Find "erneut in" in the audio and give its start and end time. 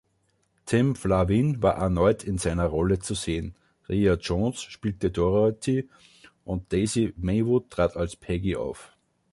1.75-2.39